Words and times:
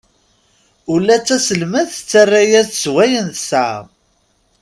Ula 0.93 1.15
d 1.19 1.23
taselmadt 1.27 1.89
tettara-yas-d 1.93 2.73
s 2.81 2.83
wayen 2.93 3.27
tesɛa. 3.35 3.79